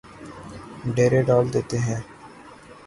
[0.95, 2.01] ڈیرے ڈال دیتے ہیں